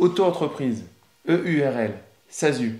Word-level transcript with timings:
Auto-entreprise, 0.00 0.86
EURL, 1.28 1.92
SASU. 2.30 2.78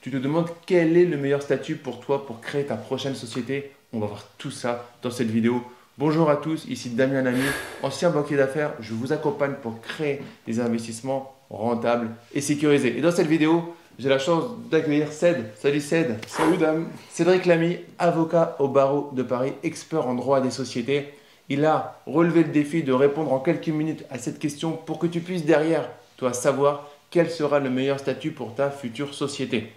Tu 0.00 0.10
te 0.10 0.16
demandes 0.16 0.48
quel 0.66 0.96
est 0.96 1.04
le 1.04 1.16
meilleur 1.16 1.42
statut 1.42 1.76
pour 1.76 2.00
toi 2.00 2.26
pour 2.26 2.40
créer 2.40 2.64
ta 2.64 2.74
prochaine 2.74 3.14
société 3.14 3.70
On 3.92 4.00
va 4.00 4.08
voir 4.08 4.26
tout 4.36 4.50
ça 4.50 4.90
dans 5.00 5.12
cette 5.12 5.30
vidéo. 5.30 5.62
Bonjour 5.96 6.28
à 6.28 6.34
tous, 6.34 6.64
ici 6.64 6.90
Damien 6.90 7.22
Lamy, 7.22 7.44
ancien 7.84 8.10
banquier 8.10 8.36
d'affaires. 8.36 8.72
Je 8.80 8.94
vous 8.94 9.12
accompagne 9.12 9.54
pour 9.62 9.80
créer 9.80 10.22
des 10.44 10.58
investissements 10.58 11.36
rentables 11.50 12.08
et 12.34 12.40
sécurisés. 12.40 12.98
Et 12.98 13.00
dans 13.00 13.12
cette 13.12 13.28
vidéo, 13.28 13.76
j'ai 14.00 14.08
la 14.08 14.18
chance 14.18 14.46
d'accueillir 14.72 15.12
Ced. 15.12 15.52
Salut 15.54 15.80
Ced. 15.80 16.16
Salut 16.26 16.56
Dame. 16.56 16.88
Cédric 17.12 17.46
Lamy, 17.46 17.78
avocat 18.00 18.56
au 18.58 18.66
barreau 18.66 19.12
de 19.14 19.22
Paris, 19.22 19.52
expert 19.62 20.08
en 20.08 20.14
droit 20.14 20.40
des 20.40 20.50
sociétés. 20.50 21.14
Il 21.48 21.64
a 21.64 22.00
relevé 22.06 22.42
le 22.42 22.50
défi 22.50 22.82
de 22.82 22.92
répondre 22.92 23.32
en 23.32 23.38
quelques 23.38 23.68
minutes 23.68 24.04
à 24.10 24.18
cette 24.18 24.40
question 24.40 24.72
pour 24.72 24.98
que 24.98 25.06
tu 25.06 25.20
puisses 25.20 25.44
derrière 25.44 25.88
toi 26.20 26.34
savoir 26.34 26.86
quel 27.10 27.30
sera 27.30 27.58
le 27.60 27.70
meilleur 27.70 27.98
statut 27.98 28.30
pour 28.30 28.54
ta 28.54 28.70
future 28.70 29.14
société. 29.14 29.72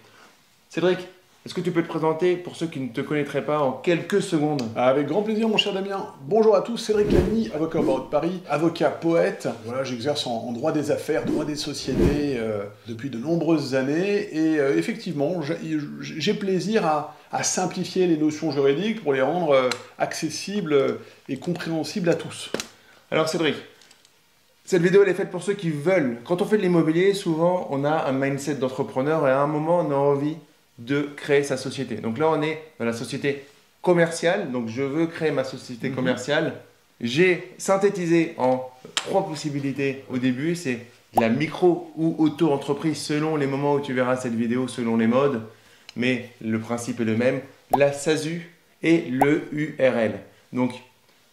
Cédric, 0.68 0.98
est-ce 1.46 1.54
que 1.54 1.62
tu 1.62 1.72
peux 1.72 1.82
te 1.82 1.88
présenter 1.88 2.36
pour 2.36 2.54
ceux 2.54 2.66
qui 2.66 2.80
ne 2.80 2.88
te 2.88 3.00
connaîtraient 3.00 3.46
pas 3.46 3.60
en 3.60 3.72
quelques 3.72 4.20
secondes? 4.20 4.62
Avec 4.76 5.06
grand 5.06 5.22
plaisir, 5.22 5.48
mon 5.48 5.56
cher 5.56 5.72
Damien. 5.72 6.06
Bonjour 6.26 6.54
à 6.54 6.60
tous, 6.60 6.76
Cédric 6.76 7.10
Lamy, 7.12 7.50
avocat 7.54 7.78
au 7.78 7.82
barreau 7.82 8.00
de 8.00 8.10
Paris, 8.10 8.42
avocat 8.46 8.90
poète. 8.90 9.48
Voilà, 9.64 9.84
j'exerce 9.84 10.26
en, 10.26 10.52
droit 10.52 10.72
des 10.72 10.90
affaires, 10.90 11.24
droit 11.24 11.46
des 11.46 11.56
sociétés 11.56 12.36
euh, 12.36 12.64
depuis 12.88 13.08
de 13.08 13.16
nombreuses 13.16 13.74
années. 13.74 14.28
Et 14.36 14.60
euh, 14.60 14.76
effectivement, 14.76 15.40
j'ai 16.02 16.34
plaisir 16.34 16.84
à, 16.84 17.42
simplifier 17.42 18.06
les 18.06 18.18
notions 18.18 18.52
juridiques 18.52 19.02
pour 19.02 19.14
les 19.14 19.22
rendre 19.22 19.52
euh, 19.52 19.70
accessibles 19.98 20.98
et 21.30 21.38
compréhensibles 21.38 22.10
à 22.10 22.14
tous. 22.14 22.50
Alors 23.10 23.30
Cédric, 23.30 23.56
cette 24.64 24.82
vidéo 24.82 25.02
elle 25.02 25.10
est 25.10 25.14
faite 25.14 25.30
pour 25.30 25.42
ceux 25.42 25.52
qui 25.52 25.70
veulent. 25.70 26.18
Quand 26.24 26.40
on 26.40 26.46
fait 26.46 26.56
de 26.56 26.62
l'immobilier, 26.62 27.12
souvent 27.12 27.68
on 27.70 27.84
a 27.84 28.06
un 28.06 28.12
mindset 28.12 28.54
d'entrepreneur 28.54 29.28
et 29.28 29.30
à 29.30 29.40
un 29.40 29.46
moment 29.46 29.80
on 29.80 29.90
a 29.90 29.94
envie 29.94 30.36
de 30.78 31.02
créer 31.16 31.42
sa 31.42 31.58
société. 31.58 31.96
Donc 31.96 32.18
là 32.18 32.30
on 32.30 32.40
est 32.40 32.62
dans 32.78 32.86
la 32.86 32.94
société 32.94 33.44
commerciale. 33.82 34.50
Donc 34.50 34.68
je 34.68 34.82
veux 34.82 35.06
créer 35.06 35.30
ma 35.32 35.44
société 35.44 35.90
mhm. 35.90 35.94
commerciale. 35.94 36.54
J'ai 37.00 37.52
synthétisé 37.58 38.34
en 38.38 38.70
trois 38.94 39.26
possibilités 39.26 40.04
au 40.10 40.16
début. 40.16 40.56
C'est 40.56 40.80
la 41.20 41.28
micro 41.28 41.92
ou 41.96 42.16
auto-entreprise 42.18 42.96
selon 42.96 43.36
les 43.36 43.46
moments 43.46 43.74
où 43.74 43.80
tu 43.80 43.92
verras 43.92 44.16
cette 44.16 44.34
vidéo, 44.34 44.66
selon 44.66 44.96
les 44.96 45.06
modes. 45.06 45.42
Mais 45.94 46.30
le 46.40 46.58
principe 46.58 47.00
est 47.00 47.04
le 47.04 47.16
même. 47.16 47.40
La 47.76 47.92
SASU 47.92 48.50
et 48.82 49.02
le 49.10 49.46
URL. 49.52 50.20
Donc 50.54 50.72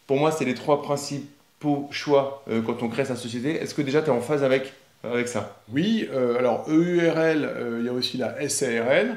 pour 0.06 0.18
moi 0.18 0.34
c'est 0.34 0.46
les 0.46 0.54
trois 0.54 0.82
principes 0.82 1.30
pour 1.62 1.94
choix 1.94 2.44
euh, 2.50 2.62
quand 2.62 2.84
on 2.84 2.90
crée 2.90 3.06
sa 3.06 3.16
société. 3.16 3.52
Est-ce 3.62 3.74
que 3.74 3.82
déjà 3.82 4.02
tu 4.02 4.08
es 4.08 4.12
en 4.12 4.20
phase 4.20 4.44
avec, 4.44 4.74
avec 5.04 5.30
ça? 5.30 5.62
Oui, 5.72 6.10
euh, 6.12 6.38
alors 6.38 6.66
EURL, 6.68 7.46
euh, 7.46 7.78
il 7.80 7.86
y 7.86 7.90
a 7.90 7.94
aussi 7.94 8.18
la 8.18 8.50
SARL. 8.50 9.16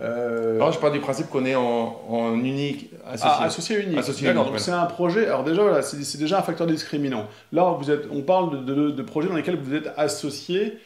Alors 0.00 0.72
je 0.72 0.78
pars 0.80 0.90
du 0.90 0.98
principe 0.98 1.28
qu'on 1.28 1.44
est 1.44 1.54
en, 1.54 2.34
unique 2.34 2.90
associé. 3.06 3.30
Ah, 3.32 3.44
associé 3.44 3.80
unique. 3.80 3.98
Associé 3.98 4.26
D'accord, 4.26 4.46
donc 4.46 4.58
c'est 4.58 4.72
un 4.72 4.86
projet. 4.86 5.26
Alors 5.26 5.44
déjà, 5.44 5.62
voilà, 5.62 5.82
c'est 5.82 6.18
déjà 6.18 6.40
un 6.40 6.42
facteur 6.42 6.66
discriminant. 6.66 7.28
Là, 7.52 7.76
vous 7.78 7.90
êtes, 7.90 8.06
on 8.10 8.22
parle 8.22 8.64
de, 8.64 8.90
de, 8.90 9.02
projets 9.02 9.28
dans 9.28 9.36
lesquels 9.36 9.56
vous 9.56 9.72
êtes 9.72 9.92
associé 9.96 10.78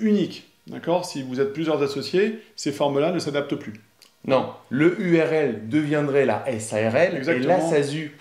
unique. 0.00 0.44
D'accord? 0.66 1.04
Si 1.04 1.22
vous 1.22 1.40
êtes 1.40 1.52
plusieurs 1.52 1.80
associés, 1.82 2.40
ces 2.56 2.72
formes-là 2.72 3.12
ne 3.12 3.20
s'adaptent 3.20 3.54
plus. 3.54 3.74
Non, 4.26 4.50
le 4.70 5.00
URL 5.00 5.68
deviendrait 5.68 6.26
la 6.26 6.44
SARL 6.58 7.16
Exactement. 7.16 7.44
et 7.44 7.46
la 7.46 7.60
SASU 7.60 8.12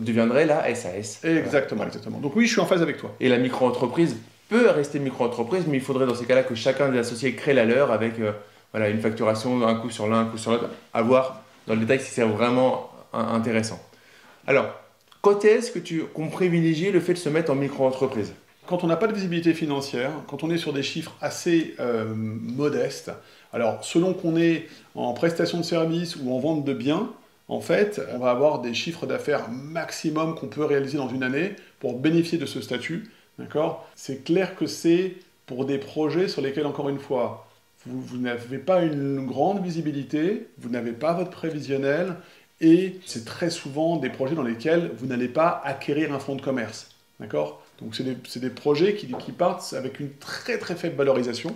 deviendrait 0.00 0.46
la 0.46 0.74
SAS. 0.74 1.24
Exactement, 1.24 1.84
exactement. 1.84 2.18
Donc 2.18 2.34
oui, 2.36 2.46
je 2.46 2.52
suis 2.52 2.60
en 2.60 2.66
phase 2.66 2.82
avec 2.82 2.98
toi. 2.98 3.14
Et 3.20 3.28
la 3.28 3.38
micro-entreprise 3.38 4.16
peut 4.48 4.68
rester 4.70 4.98
micro-entreprise, 4.98 5.64
mais 5.68 5.76
il 5.76 5.82
faudrait 5.82 6.06
dans 6.06 6.14
ces 6.14 6.26
cas-là 6.26 6.42
que 6.42 6.54
chacun 6.54 6.88
des 6.90 6.98
associés 6.98 7.34
crée 7.34 7.54
la 7.54 7.64
leur 7.64 7.92
avec 7.92 8.18
euh, 8.18 8.32
voilà, 8.72 8.88
une 8.88 9.00
facturation, 9.00 9.66
un 9.66 9.74
coup 9.76 9.90
sur 9.90 10.08
l'un, 10.08 10.20
un 10.20 10.24
coup 10.26 10.38
sur 10.38 10.50
l'autre, 10.50 10.68
à 10.92 11.02
voir 11.02 11.42
dans 11.66 11.74
le 11.74 11.80
détail 11.80 12.00
si 12.00 12.10
c'est 12.10 12.24
vraiment 12.24 12.90
intéressant. 13.12 13.80
Alors, 14.46 14.66
quand 15.22 15.44
est-ce 15.44 15.70
que 15.70 15.78
tu 15.78 16.02
qu'on 16.02 16.28
privilégie 16.28 16.90
le 16.90 17.00
fait 17.00 17.14
de 17.14 17.18
se 17.18 17.28
mettre 17.28 17.50
en 17.50 17.54
micro-entreprise? 17.54 18.34
Quand 18.66 18.82
on 18.82 18.86
n'a 18.86 18.96
pas 18.96 19.06
de 19.06 19.14
visibilité 19.14 19.54
financière, 19.54 20.10
quand 20.26 20.42
on 20.42 20.50
est 20.50 20.58
sur 20.58 20.72
des 20.72 20.82
chiffres 20.82 21.14
assez 21.20 21.74
euh, 21.80 22.04
modestes, 22.14 23.12
alors 23.52 23.84
selon 23.84 24.14
qu'on 24.14 24.36
est 24.36 24.68
en 24.94 25.12
prestation 25.12 25.58
de 25.58 25.62
services 25.62 26.16
ou 26.16 26.34
en 26.34 26.38
vente 26.40 26.64
de 26.64 26.74
biens, 26.74 27.10
en 27.48 27.60
fait, 27.60 28.00
on 28.12 28.18
va 28.18 28.30
avoir 28.30 28.60
des 28.60 28.72
chiffres 28.72 29.06
d'affaires 29.06 29.50
maximum 29.50 30.34
qu'on 30.34 30.48
peut 30.48 30.64
réaliser 30.64 30.96
dans 30.96 31.08
une 31.08 31.22
année 31.22 31.56
pour 31.78 31.98
bénéficier 31.98 32.38
de 32.38 32.46
ce 32.46 32.60
statut. 32.60 33.10
D'accord? 33.38 33.88
C'est 33.94 34.24
clair 34.24 34.56
que 34.56 34.66
c'est 34.66 35.16
pour 35.46 35.66
des 35.66 35.78
projets 35.78 36.28
sur 36.28 36.40
lesquels, 36.40 36.66
encore 36.66 36.88
une 36.88 36.98
fois, 36.98 37.46
vous, 37.86 38.16
n'avez 38.16 38.58
pas 38.58 38.82
une 38.82 39.26
grande 39.26 39.62
visibilité, 39.62 40.46
vous 40.58 40.70
n'avez 40.70 40.92
pas 40.92 41.12
votre 41.12 41.30
prévisionnel, 41.30 42.16
et 42.62 42.98
c'est 43.04 43.26
très 43.26 43.50
souvent 43.50 43.96
des 43.98 44.08
projets 44.08 44.34
dans 44.34 44.42
lesquels 44.42 44.90
vous 44.96 45.06
n'allez 45.06 45.28
pas 45.28 45.60
acquérir 45.64 46.14
un 46.14 46.18
fonds 46.18 46.36
de 46.36 46.42
commerce. 46.42 46.90
D'accord? 47.20 47.62
Donc 47.80 47.94
c'est 47.94 48.40
des, 48.40 48.50
projets 48.50 48.94
qui, 48.94 49.12
qui 49.12 49.32
partent 49.32 49.74
avec 49.74 50.00
une 50.00 50.10
très 50.12 50.58
très 50.58 50.76
faible 50.76 50.96
valorisation, 50.96 51.54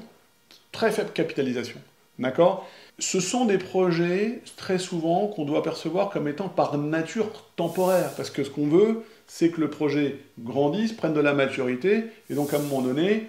très 0.71 0.91
faible 0.91 1.11
capitalisation. 1.13 1.81
D'accord? 2.19 2.69
Ce 2.99 3.21
sont 3.21 3.45
des 3.45 3.59
projets 3.59 4.41
très 4.57 4.79
souvent 4.79 5.29
qu'on 5.29 5.45
doit 5.45 5.63
percevoir 5.63 6.11
comme 6.11 6.27
étant 6.27 6.49
par 6.49 6.77
nature 6.79 7.31
temporaires, 7.57 8.13
parce 8.17 8.31
que 8.31 8.43
ce 8.43 8.51
qu'on 8.51 8.67
veut, 8.67 9.03
c'est 9.27 9.51
que 9.51 9.61
le 9.61 9.71
projet 9.71 10.19
grandisse, 10.41 10.93
prenne 10.93 11.15
de 11.15 11.21
la 11.21 11.33
maturité, 11.33 12.05
et 12.29 12.35
donc 12.35 12.53
à 12.53 12.57
un 12.57 12.61
moment 12.61 12.83
donné, 12.83 13.27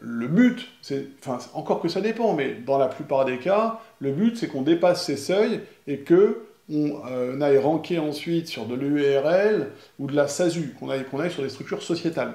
le 0.00 0.28
but, 0.28 0.68
c'est, 0.82 1.06
enfin 1.20 1.38
encore 1.54 1.80
que 1.80 1.88
ça 1.88 2.00
dépend, 2.00 2.34
mais 2.34 2.54
dans 2.54 2.78
la 2.78 2.86
plupart 2.86 3.24
des 3.24 3.38
cas, 3.38 3.80
le 3.98 4.12
but 4.12 4.36
c'est 4.36 4.46
qu'on 4.46 4.62
dépasse 4.62 5.04
ces 5.04 5.16
seuils 5.16 5.60
et 5.88 5.98
que 5.98 6.44
on 6.70 7.00
euh, 7.10 7.40
aille 7.40 7.58
ranker 7.58 7.98
ensuite 7.98 8.46
sur 8.46 8.66
de 8.66 8.74
l'URL 8.74 9.70
ou 9.98 10.06
de 10.06 10.14
la 10.14 10.28
SASU, 10.28 10.74
qu'on 10.78 10.90
aille, 10.90 11.04
qu'on 11.04 11.18
aille 11.18 11.30
sur 11.30 11.42
des 11.42 11.48
structures 11.48 11.82
sociétales. 11.82 12.34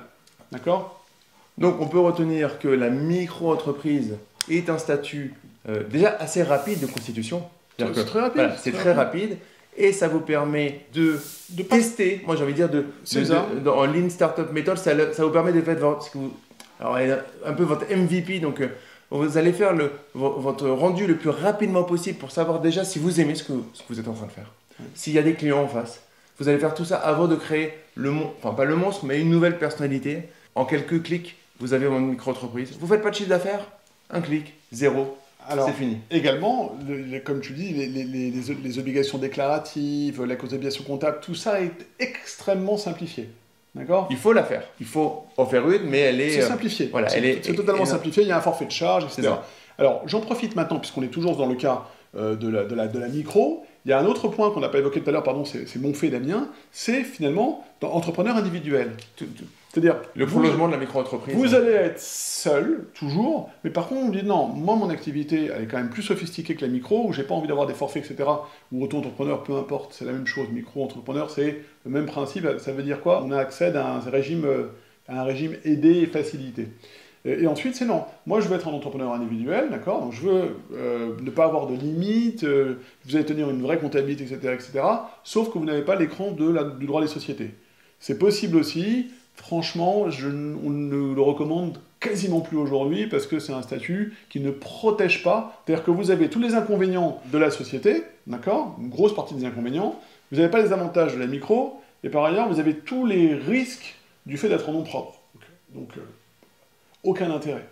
D'accord? 0.52 1.06
Donc 1.58 1.80
on 1.80 1.88
peut 1.88 2.00
retenir 2.00 2.58
que 2.60 2.68
la 2.68 2.90
micro-entreprise 2.90 4.16
est 4.50 4.70
un 4.70 4.80
statut 4.80 5.36
euh, 5.70 5.84
déjà 5.90 6.16
assez 6.20 6.44
rapide 6.44 6.80
de 6.80 6.86
constitution. 6.88 7.44
C'est 7.78 8.06
très 8.06 8.20
rapide. 8.20 8.52
c'est 8.58 8.72
très 8.72 8.94
rapide. 8.94 9.38
Et 9.76 9.92
ça 9.92 10.08
vous 10.08 10.20
permet 10.20 10.82
de, 10.94 11.20
de 11.50 11.64
tester, 11.64 12.22
moi 12.28 12.36
j'ai 12.36 12.44
envie 12.44 12.54
de 12.54 12.58
dire, 12.58 12.70
de, 12.70 12.86
de, 13.60 13.70
en 13.70 13.86
Lean 13.86 14.08
Startup 14.10 14.52
Method, 14.52 14.78
ça, 14.78 14.92
ça, 15.14 15.26
vous 15.26 15.32
permet 15.32 15.52
de 15.52 15.62
faire 15.62 15.78
votre, 15.78 16.12
alors, 16.80 16.98
un 17.44 17.54
peu 17.54 17.64
votre 17.64 17.86
MVP. 17.90 18.40
Donc, 18.40 18.62
euh, 18.62 18.68
vous 19.10 19.38
allez 19.38 19.54
faire 19.54 19.74
le, 19.74 19.92
votre 20.14 20.70
rendu 20.70 21.08
le 21.08 21.16
plus 21.16 21.30
rapidement 21.30 21.84
possible 21.84 22.18
pour 22.18 22.32
savoir 22.32 22.60
déjà 22.60 22.84
si 22.84 23.00
vous 23.00 23.20
aimez 23.20 23.36
ce 23.36 23.44
que, 23.44 23.54
ce 23.74 23.82
que 23.82 23.88
vous 23.90 24.00
êtes 24.00 24.08
en 24.08 24.14
train 24.14 24.28
de 24.28 24.32
faire. 24.32 24.52
S'il 24.96 25.14
y 25.14 25.20
a 25.20 25.24
des 25.24 25.34
clients 25.34 25.64
en 25.64 25.68
face. 25.68 26.02
Vous 26.40 26.50
allez 26.50 26.58
faire 26.58 26.74
tout 26.74 26.86
ça 26.86 26.98
avant 26.98 27.28
de 27.28 27.36
créer 27.36 27.74
le 27.96 28.10
monstre, 28.10 28.34
enfin 28.42 28.56
pas 28.56 28.66
le 28.66 28.76
monstre, 28.76 29.06
mais 29.06 29.22
une 29.22 29.30
nouvelle 29.30 29.60
personnalité. 29.60 30.24
En 30.56 30.66
quelques 30.66 31.04
clics, 31.04 31.36
vous 31.60 31.74
avez 31.74 31.88
votre 31.88 32.02
micro-entreprise. 32.02 32.76
Vous 32.80 32.88
faites 32.88 33.02
pas 33.02 33.12
de 33.12 33.16
chiffre 33.16 33.30
d'affaires? 33.30 33.68
Un 34.10 34.22
clic, 34.22 34.54
zéro, 34.72 35.18
c'est 35.50 35.74
fini. 35.74 35.98
Également, 36.12 36.76
comme 37.24 37.42
tu 37.42 37.54
dis, 37.54 37.74
les, 37.74 38.80
obligations 38.80 39.18
déclaratives, 39.18 40.24
la 40.24 40.36
obligations 40.36 40.84
comptable, 40.84 41.20
tout 41.22 41.36
ça 41.36 41.62
est 41.62 41.72
extrêmement 42.00 42.78
simplifié. 42.78 43.30
D'accord? 43.76 44.08
Il 44.12 44.18
faut 44.18 44.34
la 44.34 44.44
faire. 44.44 44.64
Il 44.80 44.86
faut 44.86 45.26
en 45.36 45.46
faire 45.46 45.68
une, 45.70 45.84
mais 45.90 46.00
elle 46.00 46.22
est. 46.22 46.32
C'est 46.32 46.44
euh, 46.44 46.48
simplifié. 46.48 46.90
Voilà, 46.92 47.10
c'est, 47.10 47.18
elle 47.18 47.26
est, 47.26 47.44
c'est 47.44 47.56
totalement 47.56 47.86
simplifié. 47.86 48.22
Il 48.22 48.30
y 48.30 48.32
a 48.32 48.38
un 48.38 48.42
forfait 48.42 48.66
de 48.66 48.72
charge, 48.72 49.06
etc. 49.06 49.34
Alors, 49.80 50.04
j'en 50.06 50.22
profite 50.22 50.56
maintenant, 50.56 50.80
puisqu'on 50.80 51.02
est 51.02 51.08
toujours 51.08 51.36
dans 51.36 51.48
le 51.48 51.56
cas 51.56 51.86
euh, 52.16 52.36
de, 52.36 52.48
la, 52.48 52.66
de, 52.66 52.76
la, 52.76 52.88
de 52.88 53.00
la 53.00 53.08
micro. 53.08 53.66
Il 53.86 53.90
y 53.90 53.94
a 53.94 54.00
un 54.00 54.06
autre 54.06 54.28
point 54.28 54.52
qu'on 54.52 54.60
n'a 54.60 54.70
pas 54.70 54.78
évoqué 54.78 55.02
tout 55.02 55.10
à 55.10 55.12
l'heure, 55.12 55.24
pardon, 55.24 55.44
c'est, 55.44 55.68
c'est 55.68 55.80
mon 55.80 55.94
fait 55.94 56.10
Damien, 56.10 56.48
c'est 56.72 57.04
finalement 57.04 57.66
dans 57.82 57.92
entrepreneur 57.92 58.38
individuel. 58.38 58.92
C'est-à-dire 59.74 59.96
le 60.16 60.28
prolongement 60.28 60.68
de 60.68 60.74
la 60.74 60.78
micro-entreprise. 60.78 61.36
Vous 61.36 61.56
allez 61.56 61.72
être 61.72 62.00
seul, 62.00 62.86
toujours, 62.94 63.50
mais 63.64 63.72
par 63.72 63.88
contre, 63.88 64.06
on 64.06 64.10
dit 64.10 64.24
non, 64.24 64.46
moi, 64.46 64.76
mon 64.76 64.92
activité, 64.92 65.50
elle 65.54 65.64
est 65.64 65.66
quand 65.66 65.78
même 65.78 65.90
plus 65.90 66.04
sophistiquée 66.04 66.54
que 66.54 66.62
la 66.62 66.68
micro, 66.68 67.08
où 67.08 67.12
j'ai 67.12 67.24
pas 67.24 67.34
envie 67.34 67.48
d'avoir 67.48 67.66
des 67.66 67.74
forfaits, 67.74 68.06
etc. 68.06 68.30
Ou 68.72 68.84
auto-entrepreneur, 68.84 69.42
peu 69.42 69.56
importe, 69.56 69.94
c'est 69.94 70.06
la 70.06 70.12
même 70.12 70.28
chose. 70.28 70.48
Micro-entrepreneur, 70.54 71.32
c'est 71.32 71.62
le 71.86 71.92
même 71.92 72.06
principe. 72.06 72.48
Ça 72.60 72.72
veut 72.72 72.84
dire 72.84 73.02
quoi? 73.02 73.24
On 73.26 73.32
a 73.32 73.38
accès 73.38 73.76
à 73.76 73.96
un 73.96 74.00
régime, 74.00 74.46
à 75.08 75.22
un 75.22 75.24
régime 75.24 75.56
aidé 75.66 76.02
et 76.02 76.06
facilité. 76.06 76.68
Et, 77.26 77.48
ensuite, 77.48 77.76
c'est 77.76 77.86
non. 77.86 78.04
Moi, 78.28 78.42
je 78.42 78.50
veux 78.50 78.56
être 78.56 78.68
un 78.68 78.74
entrepreneur 78.74 79.12
individuel, 79.12 79.70
d'accord? 79.72 80.02
Donc, 80.02 80.12
je 80.12 80.22
veux 80.22 80.58
euh, 80.76 81.16
ne 81.20 81.30
pas 81.32 81.46
avoir 81.46 81.66
de 81.66 81.76
limites, 81.76 82.44
euh, 82.44 82.76
vous 83.06 83.16
allez 83.16 83.26
tenir 83.26 83.50
une 83.50 83.62
vraie 83.62 83.80
comptabilité, 83.80 84.24
etc., 84.24 84.54
etc. 84.54 84.86
Sauf 85.24 85.52
que 85.52 85.58
vous 85.58 85.66
n'avez 85.66 85.84
pas 85.84 85.96
l'écran 85.96 86.32
du 86.32 86.86
droit 86.86 87.02
des 87.02 87.08
sociétés. 87.08 87.52
C'est 88.00 88.20
possible 88.20 88.58
aussi. 88.58 89.08
Franchement, 89.36 90.10
je, 90.10 90.28
on 90.28 90.70
ne 90.70 91.14
le 91.14 91.22
recommande 91.22 91.80
quasiment 92.00 92.42
plus 92.42 92.58
aujourd'hui 92.58 93.08
parce 93.08 93.26
que 93.26 93.40
c'est 93.40 93.54
un 93.54 93.62
statut 93.62 94.14
qui 94.30 94.40
ne 94.40 94.52
protège 94.52 95.24
pas. 95.24 95.62
C'est-à-dire 95.66 95.86
que 95.86 95.92
vous 95.92 96.12
avez 96.12 96.30
tous 96.30 96.40
les 96.40 96.56
inconvénients 96.56 97.22
de 97.32 97.38
la 97.38 97.50
société, 97.50 98.04
d'accord? 98.28 98.76
Une 98.80 98.90
grosse 98.90 99.16
partie 99.16 99.34
des 99.34 99.46
inconvénients. 99.46 100.00
Vous 100.32 100.38
n'avez 100.38 100.50
pas 100.50 100.62
les 100.62 100.74
avantages 100.74 101.16
de 101.16 101.20
la 101.20 101.28
micro. 101.28 101.82
Et 102.04 102.10
par 102.10 102.26
ailleurs, 102.26 102.50
vous 102.50 102.60
avez 102.60 102.76
tous 102.76 103.06
les 103.06 103.34
risques 103.34 103.96
du 104.26 104.38
fait 104.38 104.50
d'être 104.50 104.70
en 104.70 104.74
nom 104.74 104.84
propre. 104.84 105.20
Donc, 105.74 105.90
euh, 105.98 106.02
aucun 107.04 107.32
intérêt. 107.32 107.66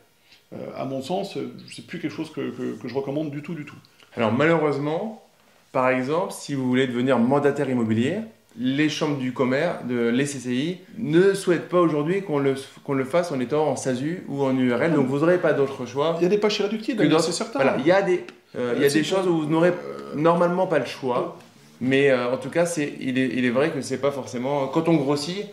à 0.76 0.86
mon 0.86 1.02
sens, 1.02 1.38
c'est 1.74 1.88
plus 1.88 2.00
quelque 2.00 2.14
chose 2.14 2.32
que, 2.32 2.54
je 2.84 2.94
recommande 2.94 3.32
du 3.32 3.42
tout, 3.42 3.54
du 3.54 3.66
tout. 3.66 3.76
Alors 4.18 4.34
malheureusement, 4.34 5.24
par 5.72 5.90
exemple, 5.90 6.34
si 6.34 6.54
vous 6.54 6.68
voulez 6.68 6.88
devenir 6.88 7.18
mandataire 7.20 7.70
immobilier, 7.70 8.20
les 8.60 8.90
chambres 8.90 9.18
du 9.18 9.34
commerce, 9.34 9.86
de 9.86 10.10
l'ECCI, 10.10 10.80
ne 10.98 11.34
souhaitent 11.34 11.70
pas 11.70 11.80
aujourd'hui 11.80 12.22
qu'on 12.22 12.40
le, 12.40 12.56
qu'on 12.84 12.94
le 12.94 13.06
fasse 13.06 13.32
en 13.32 13.40
étant 13.40 13.68
en 13.68 13.76
SASU 13.76 14.24
ou 14.28 14.44
en 14.44 14.56
URL, 14.58 14.94
donc 14.94 15.08
vous 15.08 15.20
n'aurez 15.20 15.38
pas 15.38 15.54
d'autre 15.54 15.86
choix. 15.86 16.16
Il 16.20 16.24
y 16.24 16.26
a 16.26 16.30
des 16.30 16.38
poches 16.38 16.60
irréductibles, 16.60 17.08
c'est 17.22 17.32
certain. 17.32 17.60
Voilà, 17.60 17.78
il 17.80 17.86
y 17.86 17.92
a 17.92 18.02
des, 18.02 18.26
euh, 18.58 18.74
il 18.76 18.82
y 18.82 18.86
a 18.86 18.90
des 18.90 19.04
choses 19.04 19.28
où 19.28 19.42
vous 19.42 19.46
n'aurez 19.46 19.74
normalement 20.16 20.68
pas 20.68 20.80
le 20.80 20.86
choix, 20.86 21.38
mais 21.80 22.12
euh, 22.12 22.34
en 22.34 22.38
tout 22.38 22.50
cas, 22.50 22.66
c'est, 22.66 22.94
il, 23.00 23.18
est, 23.18 23.30
il 23.34 23.46
est 23.46 23.50
vrai 23.50 23.72
que 23.72 23.82
c'est 23.82 24.00
pas 24.00 24.12
forcément. 24.12 24.68
Quand 24.68 24.88
on 24.90 24.96
grossit, 24.96 25.46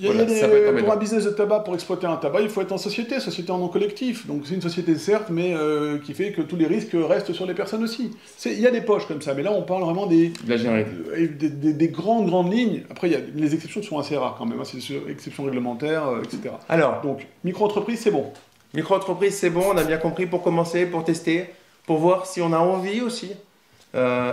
il 0.00 0.06
y 0.06 0.20
a, 0.20 0.24
des, 0.24 0.82
pour 0.82 0.92
un 0.92 0.96
business 0.96 1.24
de 1.24 1.30
tabac, 1.30 1.60
pour 1.60 1.74
exploiter 1.74 2.06
un 2.06 2.16
tabac, 2.16 2.40
il 2.40 2.48
faut 2.48 2.60
être 2.60 2.72
en 2.72 2.78
société, 2.78 3.20
société 3.20 3.50
en 3.50 3.58
nom 3.58 3.68
collectif. 3.68 4.26
Donc 4.26 4.42
c'est 4.46 4.54
une 4.54 4.62
société 4.62 4.96
certes, 4.96 5.28
mais 5.30 5.54
euh, 5.54 5.98
qui 5.98 6.14
fait 6.14 6.32
que 6.32 6.42
tous 6.42 6.56
les 6.56 6.66
risques 6.66 6.94
restent 6.94 7.32
sur 7.32 7.46
les 7.46 7.54
personnes 7.54 7.82
aussi. 7.82 8.10
Il 8.44 8.60
y 8.60 8.66
a 8.66 8.70
des 8.70 8.80
poches 8.80 9.06
comme 9.06 9.22
ça, 9.22 9.34
mais 9.34 9.42
là 9.42 9.52
on 9.52 9.62
parle 9.62 9.82
vraiment 9.82 10.06
des, 10.06 10.32
euh, 10.48 11.28
des, 11.38 11.72
des, 11.72 11.88
grandes 11.88 12.26
grandes 12.26 12.52
lignes. 12.52 12.82
Après, 12.90 13.10
y 13.10 13.14
a, 13.14 13.18
les 13.34 13.54
exceptions 13.54 13.82
sont 13.82 13.98
assez 13.98 14.16
rares 14.16 14.36
quand 14.38 14.46
même, 14.46 14.60
hein, 14.60 14.64
c'est 14.64 14.78
des 14.78 15.10
exceptions 15.10 15.44
réglementaires, 15.44 16.08
euh, 16.08 16.22
etc. 16.22 16.54
Alors, 16.68 17.00
donc 17.02 17.26
micro-entreprise, 17.44 18.00
c'est 18.00 18.10
bon. 18.10 18.32
Micro-entreprise, 18.74 19.34
c'est 19.34 19.50
bon, 19.50 19.64
on 19.72 19.76
a 19.76 19.84
bien 19.84 19.98
compris 19.98 20.26
pour 20.26 20.42
commencer, 20.42 20.86
pour 20.86 21.04
tester, 21.04 21.46
pour 21.86 21.98
voir 21.98 22.26
si 22.26 22.40
on 22.40 22.52
a 22.52 22.58
envie 22.58 23.00
aussi. 23.00 23.32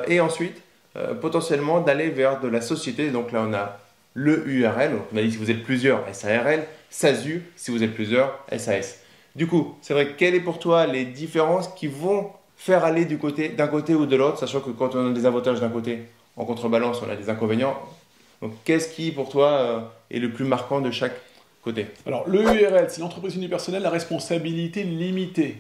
et 0.08 0.20
ensuite, 0.20 0.56
potentiellement 1.22 1.80
d'aller 1.82 2.10
vers 2.10 2.40
de 2.40 2.48
la 2.48 2.62
société. 2.62 3.12
Donc 3.12 3.32
là, 3.32 3.46
on 3.48 3.54
a 3.54 3.78
le 4.14 4.48
URL. 4.48 4.92
on 5.14 5.18
a 5.18 5.22
dit 5.22 5.32
si 5.32 5.38
vous 5.38 5.52
êtes 5.52 5.64
plusieurs, 5.64 6.04
SARL, 6.14 6.66
SASU, 6.90 7.44
si 7.56 7.72
vous 7.72 7.84
êtes 7.84 7.94
plusieurs, 7.94 8.44
SAS. 8.58 9.00
Du 9.36 9.48
coup, 9.48 9.76
c'est 9.82 9.94
vrai, 9.94 10.16
quelles 10.18 10.36
sont 10.36 10.42
pour 10.42 10.60
toi 10.60 10.86
les 10.86 11.06
différences 11.06 11.70
qui 11.70 11.88
vont 11.88 12.32
faire 12.58 12.84
aller 12.84 13.06
du 13.06 13.18
côté 13.18 13.50
d'un 13.50 13.68
côté 13.68 13.96
ou 13.96 14.06
de 14.06 14.16
l'autre, 14.16 14.38
sachant 14.38 14.60
que 14.60 14.70
quand 14.70 14.94
on 14.96 15.10
a 15.10 15.14
des 15.14 15.26
avantages 15.26 15.62
d'un 15.62 15.70
côté, 15.70 16.04
en 16.36 16.46
contrebalance, 16.46 17.02
on 17.06 17.10
a 17.10 17.16
des 17.16 17.30
inconvénients. 17.30 17.78
Donc, 18.42 18.54
qu'est-ce 18.66 18.94
qui 18.94 19.12
pour 19.12 19.30
toi 19.30 19.52
euh, 19.52 19.80
est 20.10 20.20
le 20.20 20.32
plus 20.32 20.46
marquant 20.46 20.82
de 20.82 20.92
chaque 20.92 21.16
côté? 21.64 21.88
Alors, 22.06 22.28
le 22.28 22.42
URL, 22.42 22.88
c'est 22.90 23.02
l'entreprise 23.02 23.36
unipersonnelle, 23.36 23.84
la 23.84 23.90
responsabilité 23.90 24.84
limitée. 24.84 25.58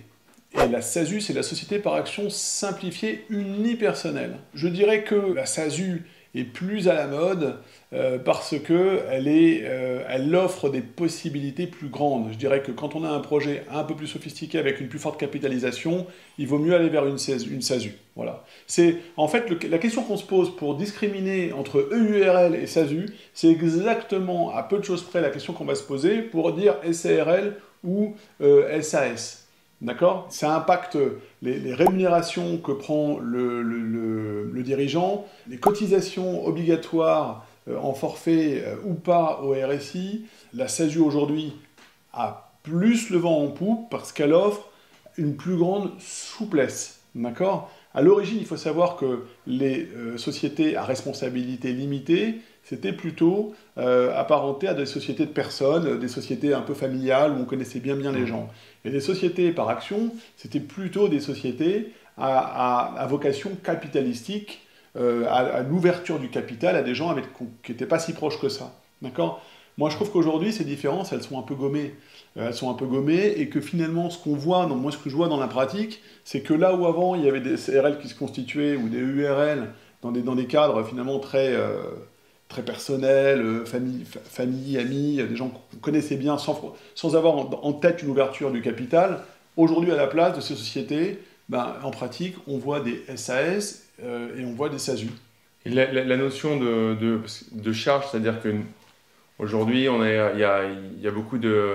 Et 0.53 0.67
la 0.67 0.81
SASU, 0.81 1.21
c'est 1.21 1.33
la 1.33 1.43
société 1.43 1.79
par 1.79 1.93
action 1.93 2.29
simplifiée 2.29 3.25
unipersonnelle. 3.29 4.37
Je 4.53 4.67
dirais 4.67 5.03
que 5.03 5.15
la 5.15 5.45
SASU 5.45 6.05
est 6.33 6.43
plus 6.43 6.87
à 6.87 6.93
la 6.93 7.07
mode 7.07 7.55
euh, 7.93 8.17
parce 8.17 8.57
que 8.59 9.01
elle, 9.09 9.27
est, 9.27 9.63
euh, 9.65 10.03
elle 10.07 10.33
offre 10.35 10.69
des 10.69 10.81
possibilités 10.81 11.67
plus 11.67 11.89
grandes. 11.89 12.31
Je 12.31 12.37
dirais 12.37 12.61
que 12.61 12.71
quand 12.71 12.95
on 12.95 13.03
a 13.03 13.09
un 13.09 13.19
projet 13.19 13.63
un 13.71 13.83
peu 13.83 13.95
plus 13.95 14.07
sophistiqué 14.07 14.57
avec 14.57 14.79
une 14.79 14.87
plus 14.87 14.99
forte 14.99 15.19
capitalisation, 15.19 16.07
il 16.37 16.47
vaut 16.47 16.59
mieux 16.59 16.73
aller 16.73 16.89
vers 16.89 17.05
une, 17.05 17.17
SASU. 17.17 17.97
Voilà. 18.15 18.45
C'est 18.67 18.97
en 19.17 19.27
fait 19.27 19.49
la 19.69 19.77
question 19.77 20.03
qu'on 20.03 20.17
se 20.17 20.25
pose 20.25 20.55
pour 20.55 20.75
discriminer 20.75 21.51
entre 21.53 21.89
EURL 21.91 22.55
et 22.55 22.67
SASU, 22.67 23.07
c'est 23.33 23.49
exactement 23.49 24.55
à 24.55 24.63
peu 24.63 24.77
de 24.77 24.83
choses 24.83 25.03
près 25.03 25.21
la 25.21 25.29
question 25.29 25.53
qu'on 25.53 25.65
va 25.65 25.75
se 25.75 25.83
poser 25.83 26.21
pour 26.21 26.53
dire 26.53 26.75
SARL 26.91 27.55
ou 27.83 28.15
SAS. 28.81 29.40
D'accord? 29.81 30.27
Ça 30.29 30.55
impacte 30.55 30.97
les, 31.41 31.73
rémunérations 31.73 32.57
que 32.57 32.71
prend 32.71 33.17
le, 33.19 33.63
le, 33.63 34.63
dirigeant, 34.63 35.25
les 35.47 35.57
cotisations 35.57 36.45
obligatoires 36.45 37.47
euh, 37.67 37.77
en 37.77 37.93
forfait 37.93 38.63
euh, 38.65 38.75
ou 38.85 38.93
pas 38.93 39.41
au 39.41 39.53
RSI. 39.53 40.25
La 40.53 40.67
SASU 40.67 40.99
aujourd'hui 40.99 41.53
a 42.13 42.51
plus 42.61 43.09
le 43.09 43.17
vent 43.17 43.43
en 43.43 43.47
poupe 43.47 43.89
parce 43.89 44.11
qu'elle 44.11 44.33
offre 44.33 44.69
une 45.17 45.35
plus 45.35 45.57
grande 45.57 45.91
souplesse. 45.99 47.01
D'accord? 47.15 47.71
À 47.93 48.01
l'origine, 48.01 48.37
il 48.39 48.45
faut 48.45 48.57
savoir 48.57 48.95
que 48.95 49.25
les 49.47 49.89
euh, 49.95 50.17
sociétés 50.17 50.77
à 50.77 50.83
responsabilité 50.83 51.73
limitée, 51.73 52.35
c'était 52.63 52.93
plutôt 52.93 53.53
apparenté 53.77 54.67
à 54.67 54.73
des 54.73 54.85
sociétés 54.85 55.25
de 55.25 55.31
personnes, 55.31 55.99
des 55.99 56.07
sociétés 56.07 56.53
un 56.53 56.61
peu 56.61 56.73
familiales 56.73 57.31
où 57.31 57.41
on 57.41 57.45
connaissait 57.45 57.79
bien 57.79 57.95
bien 57.95 58.11
les 58.11 58.21
mmh. 58.21 58.27
gens. 58.27 58.49
Et 58.85 58.89
les 58.89 59.01
sociétés 59.01 59.51
par 59.51 59.69
action, 59.69 60.11
c'était 60.37 60.59
plutôt 60.59 61.07
des 61.07 61.19
sociétés 61.19 61.91
à, 62.17 63.07
vocation 63.09 63.51
capitalistique, 63.63 64.61
euh, 64.97 65.25
à, 65.29 65.61
l'ouverture 65.61 66.19
du 66.19 66.29
capital 66.29 66.75
à 66.75 66.81
des 66.81 66.95
gens 66.95 67.09
avec, 67.09 67.25
qui 67.63 67.71
n'étaient 67.71 67.85
pas 67.85 67.99
si 67.99 68.13
proches 68.13 68.39
que 68.39 68.49
ça. 68.49 68.73
D'accord? 69.01 69.43
Moi, 69.77 69.89
je 69.89 69.95
trouve 69.95 70.11
qu'aujourd'hui, 70.11 70.51
ces 70.51 70.65
différences, 70.65 71.13
elles 71.13 71.23
sont 71.23 71.39
un 71.39 71.43
peu 71.43 71.55
gommées. 71.55 71.95
Euh, 72.37 72.47
elles 72.47 72.53
sont 72.53 72.69
un 72.69 72.73
peu 72.73 72.85
gommées 72.85 73.33
et 73.37 73.49
que 73.49 73.61
finalement, 73.61 74.09
ce 74.09 74.21
qu'on 74.21 74.35
voit, 74.35 74.67
moi, 74.67 74.91
ce 74.91 74.97
que 74.97 75.09
je 75.09 75.15
vois 75.15 75.27
dans 75.27 75.39
la 75.39 75.47
pratique, 75.47 76.01
c'est 76.23 76.41
que 76.41 76.53
là 76.53 76.75
où 76.75 76.85
avant, 76.85 77.15
il 77.15 77.23
y 77.23 77.29
avait 77.29 77.39
des 77.39 77.55
CRL 77.55 77.99
qui 77.99 78.09
se 78.09 78.15
constituaient 78.15 78.75
ou 78.75 78.89
des 78.89 78.99
URL 78.99 79.69
dans 80.01 80.11
des, 80.11 80.21
dans 80.21 80.35
des 80.35 80.45
cadres 80.45 80.83
finalement 80.83 81.19
très... 81.19 81.53
Euh, 81.53 81.83
très 82.51 82.61
personnel, 82.63 83.41
euh, 83.41 83.65
famille, 83.65 84.05
famille, 84.05 84.77
amis, 84.77 85.17
des 85.17 85.35
gens 85.35 85.49
qu'on 85.49 85.77
connaissait 85.77 86.17
bien 86.17 86.37
sans, 86.37 86.75
sans 86.95 87.15
avoir 87.15 87.35
en, 87.65 87.73
tête 87.73 88.03
une 88.03 88.09
ouverture 88.09 88.51
du 88.51 88.61
capital. 88.61 89.21
Aujourd'hui, 89.57 89.91
à 89.91 89.95
la 89.95 90.07
place 90.07 90.35
de 90.35 90.41
ces 90.41 90.55
sociétés, 90.55 91.19
ben, 91.49 91.75
en 91.83 91.91
pratique, 91.91 92.35
on 92.47 92.57
voit 92.57 92.81
des 92.81 93.03
SAS 93.15 93.87
euh, 94.03 94.37
et 94.37 94.45
on 94.45 94.53
voit 94.53 94.69
des 94.69 94.79
SASU. 94.79 95.07
la, 95.65 96.17
notion 96.17 96.59
de, 96.59 96.95
de, 97.51 97.73
charge, 97.73 98.05
c'est-à-dire 98.11 98.39
qu'aujourd'hui, 98.41 99.85
il 99.85 100.39
y 100.39 100.45
a, 100.45 101.11
beaucoup 101.11 101.37
de, 101.37 101.73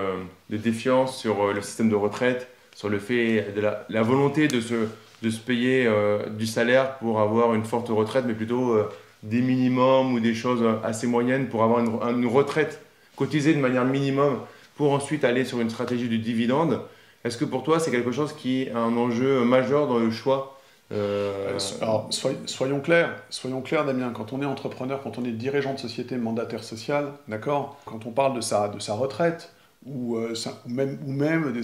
défiance 0.49 1.17
sur 1.17 1.43
euh, 1.43 1.53
le 1.53 1.61
système 1.61 1.89
de 1.89 1.95
retraite, 1.95 2.47
sur 2.75 2.89
le 2.89 2.99
fait 2.99 3.53
de 3.55 3.61
la, 3.61 3.85
la 3.89 4.03
volonté 4.03 4.47
de 4.47 4.61
se, 4.61 4.75
de 5.23 5.29
se 5.31 5.39
payer 5.39 5.89
du 6.37 6.45
salaire 6.45 6.99
pour 6.99 7.19
avoir 7.19 7.55
une 7.55 7.63
forte 7.63 7.89
retraite, 7.89 8.25
mais 8.27 8.35
plutôt 8.35 8.77
des 9.23 9.41
minimums 9.41 10.13
ou 10.13 10.19
des 10.19 10.33
choses 10.33 10.63
assez 10.83 11.07
moyennes 11.07 11.47
pour 11.47 11.63
avoir 11.63 11.79
une, 12.09 12.27
retraite 12.27 12.81
cotisée 13.15 13.53
de 13.53 13.59
manière 13.59 13.85
minimum 13.85 14.39
pour 14.75 14.91
ensuite 14.91 15.23
aller 15.23 15.43
sur 15.43 15.59
une 15.59 15.69
stratégie 15.69 16.07
du 16.07 16.19
dividende. 16.19 16.81
Est-ce 17.23 17.37
que 17.37 17.45
pour 17.45 17.63
toi, 17.63 17.79
c'est 17.79 17.91
quelque 17.91 18.11
chose 18.11 18.33
qui 18.33 18.63
est 18.63 18.71
un 18.71 18.95
enjeu 18.95 19.43
majeur 19.43 19.87
dans 19.87 19.97
le 19.97 20.11
choix 20.11 20.59
euh, 20.91 21.57
Alors, 21.81 22.09
soyons 22.45 22.79
clairs, 22.79 23.15
soyons 23.29 23.61
clairs, 23.61 23.85
Damien. 23.85 24.11
Quand 24.13 24.33
on 24.33 24.41
est 24.41 24.45
entrepreneur, 24.45 25.01
quand 25.01 25.17
on 25.17 25.25
est 25.25 25.31
dirigeant 25.31 25.73
de 25.73 25.79
société, 25.79 26.15
mandataire 26.15 26.63
social, 26.63 27.11
d'accord 27.27 27.77
Quand 27.85 28.05
on 28.05 28.11
parle 28.11 28.35
de 28.35 28.41
sa, 28.41 28.69
de 28.69 28.79
sa 28.79 28.93
retraite, 28.93 29.51
ou, 29.85 30.17
euh, 30.17 30.33
même, 30.67 30.99
ou 31.05 31.11
même 31.11 31.53
de 31.53 31.61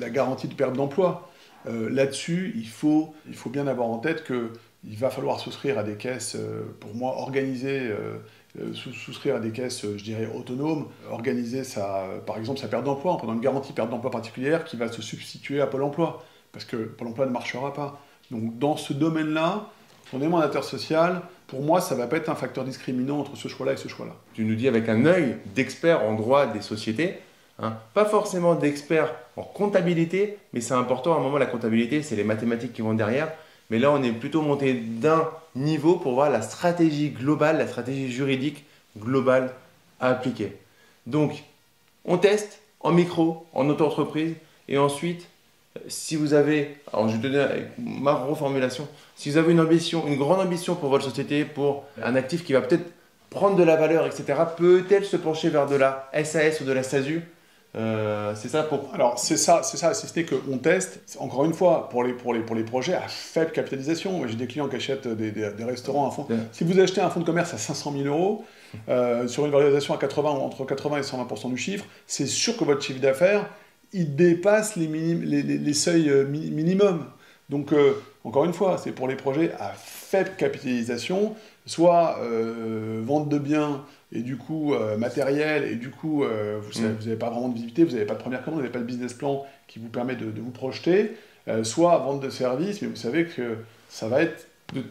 la, 0.00 0.10
garantie 0.10 0.48
de 0.48 0.54
perte 0.54 0.74
d'emploi, 0.74 1.30
euh, 1.68 1.88
là-dessus, 1.90 2.52
il 2.56 2.68
faut, 2.68 3.14
il 3.28 3.34
faut 3.34 3.50
bien 3.50 3.66
avoir 3.66 3.88
en 3.88 3.98
tête 3.98 4.24
que 4.24 4.50
il 4.84 4.96
va 4.96 5.10
falloir 5.10 5.38
souscrire 5.38 5.78
à 5.78 5.82
des 5.82 5.94
caisses, 5.94 6.36
euh, 6.36 6.62
pour 6.80 6.94
moi, 6.94 7.16
organiser, 7.18 7.80
euh, 7.80 8.16
euh, 8.60 8.74
souscrire 8.74 9.36
à 9.36 9.40
des 9.40 9.50
caisses, 9.50 9.82
je 9.82 10.02
dirais, 10.02 10.28
autonomes, 10.34 10.88
organiser, 11.10 11.64
sa, 11.64 12.04
par 12.26 12.36
exemple, 12.38 12.58
sa 12.58 12.68
perte 12.68 12.84
d'emploi 12.84 13.12
en 13.12 13.16
prenant 13.16 13.34
une 13.34 13.40
garantie 13.40 13.72
perte 13.72 13.90
d'emploi 13.90 14.10
particulière 14.10 14.64
qui 14.64 14.76
va 14.76 14.90
se 14.90 15.00
substituer 15.00 15.60
à 15.60 15.66
Pôle 15.66 15.84
emploi, 15.84 16.24
parce 16.52 16.64
que 16.64 16.76
Pôle 16.76 17.08
emploi 17.08 17.26
ne 17.26 17.30
marchera 17.30 17.72
pas. 17.72 18.00
Donc, 18.30 18.58
dans 18.58 18.76
ce 18.76 18.92
domaine-là, 18.92 19.68
on 20.12 20.20
est 20.20 20.62
social, 20.62 21.22
pour 21.46 21.62
moi, 21.62 21.80
ça 21.80 21.94
ne 21.94 22.00
va 22.00 22.06
pas 22.06 22.16
être 22.16 22.28
un 22.28 22.34
facteur 22.34 22.64
discriminant 22.64 23.20
entre 23.20 23.36
ce 23.36 23.48
choix-là 23.48 23.72
et 23.72 23.76
ce 23.76 23.88
choix-là. 23.88 24.12
Tu 24.34 24.44
nous 24.44 24.54
dis 24.54 24.68
avec 24.68 24.88
un 24.88 25.06
œil 25.06 25.36
d'expert 25.54 26.02
en 26.02 26.14
droit 26.14 26.46
des 26.46 26.60
sociétés, 26.60 27.18
hein, 27.58 27.78
pas 27.94 28.04
forcément 28.04 28.54
d'expert 28.54 29.14
en 29.36 29.42
comptabilité, 29.42 30.38
mais 30.52 30.60
c'est 30.60 30.74
important 30.74 31.14
à 31.14 31.18
un 31.18 31.20
moment, 31.20 31.38
la 31.38 31.46
comptabilité, 31.46 32.02
c'est 32.02 32.16
les 32.16 32.24
mathématiques 32.24 32.72
qui 32.72 32.82
vont 32.82 32.94
derrière. 32.94 33.32
Mais 33.72 33.78
là, 33.78 33.90
on 33.90 34.02
est 34.02 34.12
plutôt 34.12 34.42
monté 34.42 34.74
d'un 34.74 35.30
niveau 35.56 35.96
pour 35.96 36.12
voir 36.12 36.28
la 36.28 36.42
stratégie 36.42 37.08
globale, 37.08 37.56
la 37.56 37.66
stratégie 37.66 38.12
juridique 38.12 38.66
globale 38.98 39.50
à 39.98 40.10
appliquer. 40.10 40.58
Donc, 41.06 41.42
on 42.04 42.18
teste 42.18 42.60
en 42.80 42.92
micro, 42.92 43.46
en 43.54 43.66
auto-entreprise, 43.70 44.34
et 44.68 44.76
ensuite, 44.76 45.26
si 45.88 46.16
vous 46.16 46.34
avez, 46.34 46.76
alors 46.92 47.08
je 47.08 47.16
vais 47.16 47.30
donner 47.30 47.46
ma 47.78 48.12
reformulation, 48.12 48.86
si 49.16 49.30
vous 49.30 49.38
avez 49.38 49.52
une 49.52 49.60
ambition, 49.60 50.06
une 50.06 50.18
grande 50.18 50.40
ambition 50.40 50.74
pour 50.74 50.90
votre 50.90 51.06
société, 51.06 51.46
pour 51.46 51.84
un 52.04 52.14
actif 52.14 52.44
qui 52.44 52.52
va 52.52 52.60
peut-être 52.60 52.84
prendre 53.30 53.56
de 53.56 53.62
la 53.62 53.76
valeur, 53.76 54.04
etc., 54.04 54.38
peut-être 54.54 55.06
se 55.06 55.16
pencher 55.16 55.48
vers 55.48 55.66
de 55.66 55.76
la 55.76 56.10
SAS 56.24 56.60
ou 56.60 56.64
de 56.64 56.72
la 56.72 56.82
SASU 56.82 57.22
euh, 57.74 58.34
c'est 58.34 58.48
ça 58.48 58.62
pour. 58.62 58.90
Alors, 58.92 59.18
c'est 59.18 59.38
ça, 59.38 59.62
c'est 59.62 59.78
ça, 59.78 59.94
c'est 59.94 60.24
qu'on 60.24 60.58
teste, 60.58 61.00
encore 61.18 61.44
une 61.44 61.54
fois, 61.54 61.88
pour 61.88 62.04
les, 62.04 62.12
pour 62.12 62.34
les, 62.34 62.40
pour 62.40 62.54
les 62.54 62.64
projets 62.64 62.94
à 62.94 63.08
faible 63.08 63.52
capitalisation. 63.52 64.26
J'ai 64.26 64.34
des 64.34 64.46
clients 64.46 64.68
qui 64.68 64.76
achètent 64.76 65.08
des, 65.08 65.30
des, 65.30 65.64
restaurants 65.64 66.08
à 66.08 66.10
fond. 66.10 66.26
Si 66.52 66.64
vous 66.64 66.78
achetez 66.78 67.00
un 67.00 67.08
fonds 67.08 67.20
de 67.20 67.24
commerce 67.24 67.54
à 67.54 67.58
500 67.58 67.92
000 67.92 68.04
euros, 68.04 68.44
euh, 68.88 69.26
sur 69.26 69.46
une 69.46 69.52
valorisation 69.52 69.94
à 69.94 69.98
80, 69.98 70.30
entre 70.30 70.64
80 70.64 70.98
et 70.98 71.00
120% 71.00 71.50
du 71.50 71.56
chiffre, 71.56 71.84
c'est 72.06 72.26
sûr 72.26 72.56
que 72.56 72.64
votre 72.64 72.82
chiffre 72.82 73.00
d'affaires, 73.00 73.48
il 73.94 74.16
dépasse 74.16 74.76
les, 74.76 74.86
les, 74.86 75.42
les, 75.42 75.74
seuils 75.74 76.10
euh, 76.10 76.24
minimums. 76.24 77.06
Donc, 77.48 77.74
encore 78.24 78.44
une 78.44 78.54
fois, 78.54 78.78
c'est 78.82 78.92
pour 78.92 79.08
les 79.08 79.16
projets 79.16 79.52
à 79.58 79.72
faible 79.76 80.30
capitalisation 80.38 81.34
soit 81.66 82.18
vente 83.02 83.28
de 83.28 83.38
biens 83.38 83.84
et 84.12 84.20
du 84.20 84.36
coup 84.36 84.74
matériel, 84.98 85.64
et 85.64 85.76
du 85.76 85.90
coup 85.90 86.24
vous 86.24 86.80
n'avez 86.80 87.14
mm. 87.14 87.18
pas 87.18 87.30
vraiment 87.30 87.48
de 87.48 87.54
visibilité, 87.54 87.84
vous 87.84 87.92
n'avez 87.92 88.06
pas 88.06 88.14
de 88.14 88.20
première 88.20 88.44
commande, 88.44 88.60
vous 88.60 88.62
n'avez 88.62 88.72
pas 88.72 88.80
de 88.80 88.84
business 88.84 89.12
plan 89.14 89.44
qui 89.68 89.78
vous 89.78 89.88
permet 89.88 90.16
de, 90.16 90.30
de 90.30 90.40
vous 90.40 90.50
projeter, 90.50 91.12
soit 91.62 91.98
vente 91.98 92.20
de 92.20 92.30
services, 92.30 92.82
mais 92.82 92.88
vous 92.88 92.96
savez 92.96 93.26
que 93.26 93.58
ça 93.88 94.08
va 94.08 94.22
être 94.22 94.46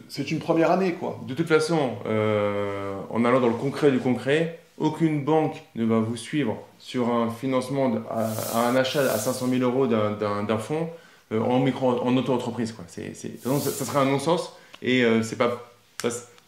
c'est 0.08 0.30
une 0.30 0.38
première 0.38 0.70
année, 0.70 0.94
quoi. 0.94 1.20
De 1.26 1.34
toute 1.34 1.48
façon, 1.48 1.92
euh, 2.06 2.94
en 3.10 3.24
allant 3.24 3.40
dans 3.40 3.48
le 3.48 3.54
concret 3.54 3.90
du 3.90 3.98
concret, 3.98 4.60
aucune 4.78 5.24
banque 5.24 5.62
ne 5.74 5.84
va 5.84 5.98
vous 5.98 6.16
suivre 6.16 6.58
sur 6.78 7.12
un 7.12 7.30
financement, 7.30 7.92
à, 8.10 8.68
un 8.68 8.76
achat 8.76 9.00
à 9.00 9.18
500 9.18 9.48
000 9.48 9.62
euros 9.62 9.86
d'un 9.86 10.58
fonds 10.58 10.88
euh, 11.32 11.40
en, 11.40 11.60
micro, 11.60 12.00
en 12.00 12.16
auto-entreprise. 12.16 12.72
Quoi. 12.72 12.84
ça, 12.86 13.84
serait 13.84 13.98
un 13.98 14.04
non-sens 14.04 14.56
et 14.82 15.04
euh, 15.04 15.22
c'est 15.22 15.36
pas. 15.36 15.68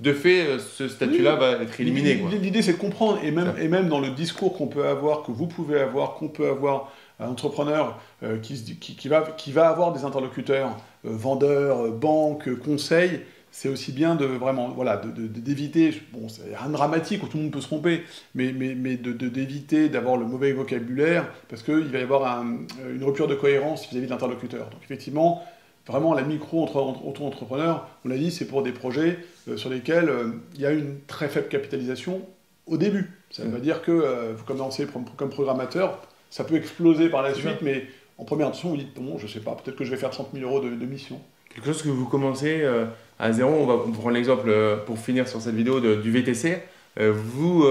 De 0.01 0.13
fait, 0.13 0.59
ce 0.59 0.89
statut-là 0.89 1.37
va 1.37 1.53
être 1.63 1.81
éliminé. 1.81 2.23
L'idée, 2.41 2.63
c'est 2.63 2.73
de 2.73 2.79
comprendre, 2.79 3.21
et 3.23 3.31
même, 3.31 3.55
et 3.61 3.69
même 3.69 3.89
dans 3.89 4.01
le 4.01 4.11
discours 4.11 4.57
qu'on 4.57 4.67
peut 4.67 4.87
avoir, 4.87 5.23
que 5.23 5.31
vous 5.31 5.47
pouvez 5.47 5.81
avoir, 5.81 6.15
qu'on 6.15 6.29
peut 6.29 6.49
avoir, 6.49 6.93
un 7.21 7.29
entrepreneur 7.29 8.01
qui, 8.43 8.77
qui, 8.81 8.97
qui, 8.97 9.09
va, 9.09 9.23
qui 9.23 9.53
va 9.53 9.69
avoir 9.69 9.93
des 9.93 10.05
interlocuteurs 10.05 10.77
euh, 11.07 11.11
vendeurs, 11.13 11.81
euh, 11.81 11.91
banques, 11.91 12.59
conseils, 12.61 13.21
c'est 13.51 13.69
aussi 13.69 13.93
bien 13.93 14.17
de 14.17 14.25
vraiment 14.25 14.71
voilà 14.71 14.97
d'éviter 14.97 16.03
bon 16.13 16.29
c'est 16.29 16.57
rien 16.57 16.67
de 16.67 16.73
dramatique 16.73 17.23
où 17.23 17.29
tout 17.29 17.37
le 17.37 17.45
monde 17.45 17.53
peut 17.53 17.61
se 17.61 17.69
tromper 17.69 18.03
mais 18.35 18.53
mais, 18.53 18.75
mais 18.75 18.97
d'éviter 18.97 19.89
d'avoir 19.89 20.17
le 20.17 20.27
mauvais 20.27 20.53
vocabulaire 20.53 21.33
parce 21.49 21.63
qu'il 21.63 21.85
va 21.85 21.99
y 22.01 22.03
avoir 22.03 22.43
une 22.43 23.05
rupture 23.05 23.29
de 23.29 23.37
cohérence 23.37 23.89
vis-à-vis 23.89 24.07
de 24.07 24.11
l'interlocuteur. 24.11 24.71
Donc 24.71 24.81
effectivement 24.83 25.45
vraiment 25.87 26.15
la 26.15 26.23
micro 26.23 26.63
entre, 26.63 27.23
entrepreneurs 27.23 27.89
on 28.05 28.09
l'a 28.09 28.17
dit 28.17 28.31
c'est 28.31 28.47
pour 28.47 28.63
des 28.63 28.73
projets 28.73 29.19
euh, 29.49 29.57
sur 29.57 29.71
lesquels 29.71 30.11
il 30.55 30.61
y 30.61 30.67
a 30.67 30.71
une 30.71 30.99
très 31.07 31.29
faible 31.29 31.49
capitalisation 31.49 32.23
au 32.67 32.77
début 32.77 33.11
ça 33.31 33.45
veut 33.45 33.61
dire 33.61 33.83
que 33.83 34.33
vous 34.33 34.45
commencez 34.45 34.87
comme 35.17 35.31
programmateur 35.31 36.01
ça 36.31 36.45
peut 36.45 36.57
exploser 36.57 37.09
par 37.09 37.23
la 37.23 37.35
suite 37.35 37.61
mais 37.63 37.85
en 38.19 38.25
première 38.25 38.49
intention, 38.49 38.71
vous 38.71 38.77
dites, 38.77 38.95
bon, 38.95 39.19
je 39.19 39.27
sais 39.27 39.41
pas, 39.41 39.53
peut-être 39.53 39.77
que 39.77 39.85
je 39.85 39.91
vais 39.91 39.97
faire 39.97 40.11
30 40.11 40.29
000 40.35 40.49
euros 40.49 40.61
de, 40.61 40.69
mission. 40.87 41.21
Quelque 41.53 41.67
chose 41.67 41.83
que 41.83 41.89
vous 41.89 42.07
commencez 42.07 42.61
euh, 42.63 42.87
à 43.19 43.33
zéro, 43.33 43.53
on 43.53 43.67
va 43.67 43.79
prendre 43.79 44.11
l'exemple 44.11 44.49
euh, 44.49 44.77
pour 44.77 44.99
finir 44.99 45.29
sur 45.29 45.41
cette 45.41 45.55
vidéo 45.55 45.81
du 45.81 46.11
VTC. 46.11 46.63
Euh, 47.01 47.13
vous 47.13 47.65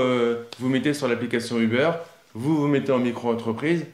vous 0.59 0.69
mettez 0.69 0.93
sur 0.93 1.07
l'application 1.07 1.59
Uber, 1.59 1.91
vous 2.33 2.57
vous 2.57 2.67
mettez 2.67 2.91
en 2.91 2.99
micro-entreprise, 2.99 3.85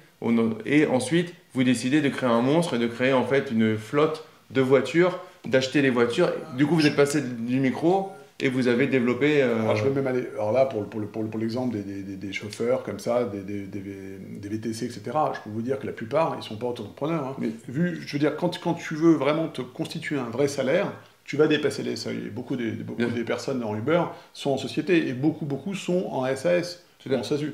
et 0.66 0.86
ensuite 0.88 1.34
vous 1.54 1.64
décidez 1.64 2.02
de 2.02 2.10
créer 2.10 2.30
un 2.30 2.42
monstre 2.42 2.76
et 2.76 2.80
de 2.80 2.88
créer 2.88 3.14
en 3.14 3.26
fait 3.26 3.52
une 3.52 3.78
flotte 3.78 4.26
de 4.52 4.62
voitures, 4.62 5.20
d'acheter 5.46 5.82
les 5.82 5.90
voitures. 5.90 6.32
Du 6.58 6.66
coup, 6.66 6.76
vous 6.76 6.86
êtes 6.86 6.96
passé 6.96 7.22
du 7.22 7.60
micro 7.60 8.12
et 8.40 8.50
vous 8.50 8.68
avez 8.68 8.88
développé. 8.88 9.42
Euh, 9.42 9.62
alors, 9.62 9.76
je 9.76 9.84
vais 9.84 9.90
même 9.90 10.08
aller. 10.08 10.28
Alors 10.36 10.52
là, 10.52 10.66
pour, 10.66 10.86
pour, 10.86 11.06
pour, 11.08 11.30
pour 11.30 11.40
l'exemple 11.40 11.76
des, 11.76 11.84
des, 11.84 12.16
des, 12.16 12.34
chauffeurs 12.34 12.84
comme 12.84 13.00
ça, 13.00 13.26
des, 13.26 13.42
des, 13.42 14.50
VTC, 14.50 14.86
etc., 14.86 15.02
je 15.06 15.42
peux 15.44 15.50
vous 15.50 15.62
dire 15.62 15.80
que 15.80 15.86
la 15.86 15.94
plupart, 15.94 16.34
ils 16.36 16.40
ne 16.40 16.44
sont 16.44 16.56
pas 16.56 16.68
auto-entrepreneurs. 16.68 17.26
Hein. 17.26 17.36
Mais 17.40 17.50
vu, 17.68 18.02
je 18.06 18.14
veux 18.14 18.20
dire, 18.20 18.36
quand, 18.36 18.58
quand 18.60 18.76
tu 18.76 18.96
veux 18.96 19.14
vraiment 19.14 19.48
te 19.48 19.62
constituer 19.62 20.18
un 20.18 20.30
vrai 20.30 20.48
salaire, 20.48 20.92
tu 21.26 21.38
vas 21.38 21.48
dépasser 21.48 21.84
les 21.84 21.96
seuils. 21.96 22.28
Et 22.28 22.30
beaucoup 22.30 22.56
des, 22.56 22.72
beaucoup 22.72 23.06
des 23.06 23.24
personnes 23.24 23.60
dans 23.60 23.76
Uber 23.76 24.04
sont 24.34 24.52
en 24.52 24.58
société 24.58 25.08
et 25.08 25.14
beaucoup, 25.14 25.46
beaucoup 25.46 25.76
sont 25.76 26.08
en 26.12 26.26
SAS, 26.36 26.84
en 27.12 27.24
SASU. 27.24 27.54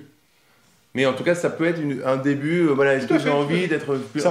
Mais 0.96 1.06
en 1.06 1.14
tout 1.14 1.24
cas, 1.24 1.36
ça 1.36 1.50
peut 1.50 1.66
être 1.66 1.80
un 2.06 2.18
début. 2.18 2.62
Euh, 2.62 2.74
voilà, 2.74 2.96
est-ce 2.96 3.06
que 3.06 3.20
j'ai 3.20 3.30
envie 3.30 3.68
d'être 3.68 3.96
plus. 3.96 4.24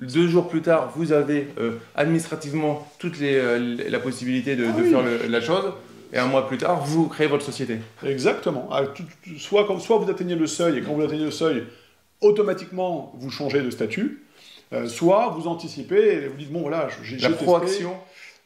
deux 0.00 0.26
jours 0.26 0.48
plus 0.48 0.62
tard, 0.62 0.92
vous 0.96 1.12
avez 1.12 1.48
euh, 1.60 1.72
administrativement 1.94 2.90
toute 2.98 3.20
les, 3.20 3.88
la 3.88 3.98
possibilité 4.00 4.56
de, 4.56 4.66
ah 4.66 4.82
faire 4.82 5.02
la 5.28 5.40
chose 5.40 5.72
et 6.12 6.18
un 6.18 6.26
mois 6.26 6.48
plus 6.48 6.58
tard, 6.58 6.84
vous 6.84 7.06
créez 7.06 7.26
votre 7.26 7.44
société. 7.44 7.78
Exactement. 8.04 8.68
Ah, 8.72 8.84
soit, 9.36 9.66
soit 9.80 9.98
vous 9.98 10.10
atteignez 10.10 10.36
le 10.36 10.46
seuil, 10.46 10.78
et 10.78 10.82
quand 10.82 10.94
vous 10.94 11.02
atteignez 11.02 11.26
le 11.26 11.30
seuil, 11.30 11.64
automatiquement, 12.20 13.12
vous 13.18 13.30
changez 13.30 13.60
de 13.60 13.70
statut, 13.70 14.22
euh, 14.72 14.86
soit 14.86 15.34
vous 15.36 15.48
anticipez 15.48 16.14
et 16.14 16.28
vous 16.28 16.36
dites, 16.36 16.52
bon 16.52 16.62
voilà, 16.62 16.88
j'ai 17.02 17.18
La 17.18 17.30
proaction 17.30 17.94